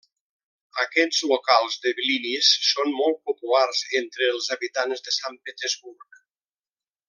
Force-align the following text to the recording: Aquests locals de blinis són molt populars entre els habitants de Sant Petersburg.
Aquests 0.83 1.19
locals 1.31 1.75
de 1.83 1.93
blinis 1.99 2.49
són 2.69 2.89
molt 3.01 3.21
populars 3.31 3.83
entre 4.01 4.31
els 4.37 4.51
habitants 4.57 5.07
de 5.11 5.15
Sant 5.19 5.41
Petersburg. 5.51 6.23